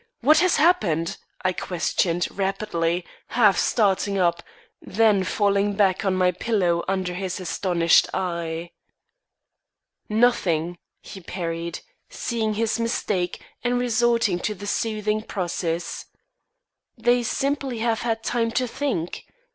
[0.21, 4.41] What has happened?" I questioned, rapidly, half starting up,
[4.81, 8.71] then falling back on my pillow under his astonished eye.
[10.09, 16.07] "Nothing," he parried, seeing his mistake, and resorting to the soothing process.
[16.97, 19.27] "They simply have had time to think.